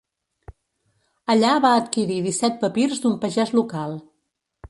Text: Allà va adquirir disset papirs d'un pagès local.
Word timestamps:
Allà 1.33 1.51
va 1.65 1.73
adquirir 1.81 2.17
disset 2.29 2.57
papirs 2.65 3.05
d'un 3.05 3.15
pagès 3.27 3.55
local. 3.59 3.97